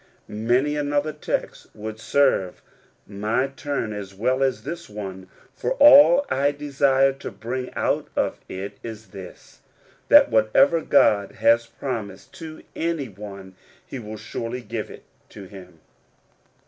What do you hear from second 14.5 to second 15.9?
give it to him.